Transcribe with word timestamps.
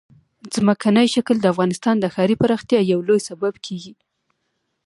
ځمکنی 0.55 1.07
شکل 1.15 1.35
د 1.41 1.45
افغانستان 1.53 1.95
د 1.99 2.05
ښاري 2.13 2.35
پراختیا 2.41 2.79
یو 2.91 2.99
لوی 3.07 3.21
سبب 3.29 3.53
کېږي. 3.65 3.93